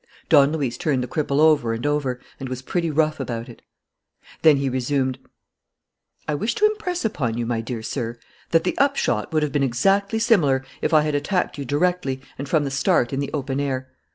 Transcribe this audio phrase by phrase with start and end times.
[0.29, 3.61] Don Luis turned the cripple over and over and was pretty rough about it.
[4.41, 5.19] Then he resumed:
[6.27, 8.17] "I wish to impress upon you, my dear sir,
[8.49, 12.49] that the upshot would have been exactly similar if I had attacked you directly and
[12.49, 13.91] from the start in the open air.